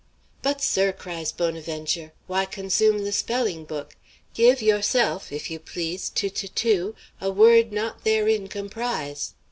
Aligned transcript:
"But, 0.41 0.63
sir," 0.63 0.91
cries 0.91 1.31
Bonaventure, 1.31 2.11
"why 2.25 2.45
consume 2.45 3.03
the 3.03 3.11
spelling 3.11 3.65
book? 3.65 3.95
Give, 4.33 4.59
yourself, 4.59 5.31
if 5.31 5.51
you 5.51 5.59
please, 5.59 6.09
to 6.15 6.31
Toutou, 6.31 6.95
a 7.21 7.29
word 7.29 7.71
not 7.71 8.03
therein 8.03 8.47
comprise'." 8.47 9.35